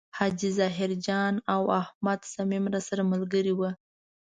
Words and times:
حاجي 0.17 0.49
ظاهر 0.59 0.89
جان 1.05 1.33
او 1.53 1.63
احمد 1.81 2.19
صمیم 2.33 2.63
راسره 2.73 3.03
ملګري 3.11 3.53
و. 3.55 3.61